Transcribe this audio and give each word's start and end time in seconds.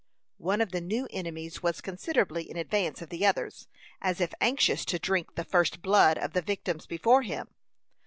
One 0.39 0.61
of 0.61 0.71
the 0.71 0.81
new 0.81 1.07
enemies 1.11 1.61
was 1.61 1.79
considerably 1.79 2.49
in 2.49 2.57
advance 2.57 3.03
of 3.03 3.09
the 3.09 3.23
others, 3.23 3.67
as 4.01 4.19
if 4.19 4.33
anxious 4.41 4.83
to 4.85 4.97
drink 4.97 5.35
the 5.35 5.43
first 5.45 5.83
blood 5.83 6.17
of 6.17 6.33
the 6.33 6.41
victims 6.41 6.87
before 6.87 7.21
him. 7.21 7.49